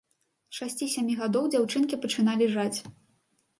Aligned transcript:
З 0.53 0.55
шасці-сямі 0.59 1.17
гадоў 1.19 1.45
дзяўчынкі 1.57 2.01
пачыналі 2.07 2.51
жаць. 2.57 2.79